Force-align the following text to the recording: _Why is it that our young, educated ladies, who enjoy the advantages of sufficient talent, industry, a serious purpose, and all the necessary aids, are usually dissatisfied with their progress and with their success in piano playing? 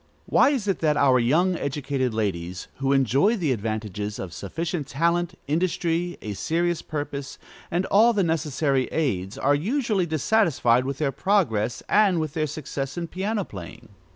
_Why 0.25 0.49
is 0.49 0.67
it 0.67 0.79
that 0.79 0.97
our 0.97 1.19
young, 1.19 1.55
educated 1.55 2.11
ladies, 2.11 2.67
who 2.77 2.91
enjoy 2.91 3.37
the 3.37 3.51
advantages 3.51 4.17
of 4.17 4.33
sufficient 4.33 4.87
talent, 4.87 5.37
industry, 5.45 6.17
a 6.23 6.33
serious 6.33 6.81
purpose, 6.81 7.37
and 7.69 7.85
all 7.85 8.11
the 8.11 8.23
necessary 8.23 8.85
aids, 8.87 9.37
are 9.37 9.53
usually 9.53 10.07
dissatisfied 10.07 10.85
with 10.85 10.97
their 10.97 11.11
progress 11.11 11.83
and 11.87 12.19
with 12.19 12.33
their 12.33 12.47
success 12.47 12.97
in 12.97 13.09
piano 13.09 13.43
playing? 13.45 13.89